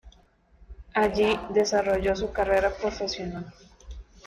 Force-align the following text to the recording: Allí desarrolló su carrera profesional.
Allí 0.95 1.39
desarrolló 1.53 2.15
su 2.15 2.31
carrera 2.33 2.73
profesional. 2.73 3.53